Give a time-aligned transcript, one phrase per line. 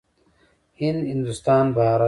[0.79, 1.99] هند، هندوستان، بهارت.